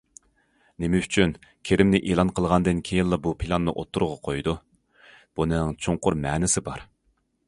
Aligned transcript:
نېمە 0.83 0.99
ئۈچۈن 1.03 1.33
كىرىمنى 1.69 1.99
ئېلان 2.07 2.31
قىلغاندىن 2.39 2.81
كېيىنلا 2.89 3.19
بۇ 3.27 3.33
پىلاننى 3.43 3.75
ئوتتۇرىغا 3.75 4.17
قويىدۇ؟ 4.29 4.55
بۇنىڭ 5.41 5.77
چوڭقۇر 5.87 6.19
مەنىسى 6.25 6.65
بار. 6.71 6.87